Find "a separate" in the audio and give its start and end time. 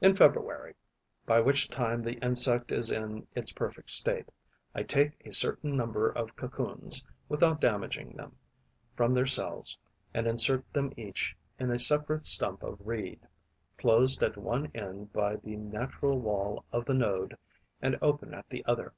11.70-12.26